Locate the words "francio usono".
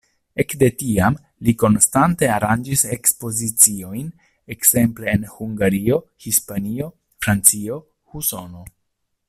7.27-8.67